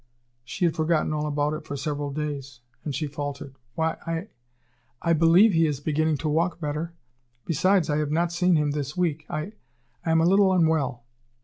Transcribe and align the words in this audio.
She 0.43 0.65
had 0.65 0.73
forgotten 0.75 1.13
all 1.13 1.27
about 1.27 1.53
it 1.53 1.63
for 1.63 1.77
several 1.77 2.09
days, 2.09 2.61
and 2.83 2.95
she 2.95 3.05
faltered: 3.05 3.53
"Why, 3.75 3.97
I 4.07 4.29
I 4.99 5.13
believe 5.13 5.53
he 5.53 5.67
is 5.67 5.79
beginning 5.79 6.17
to 6.25 6.27
walk 6.27 6.59
better. 6.59 6.93
Besides, 7.45 7.87
I 7.87 7.97
have 7.97 8.09
not 8.09 8.31
seen 8.31 8.55
him 8.55 8.71
this 8.71 8.97
week. 8.97 9.27
I 9.29 9.51
I 10.03 10.09
am 10.09 10.19
a 10.19 10.25
little 10.25 10.53
unwell." 10.53 11.03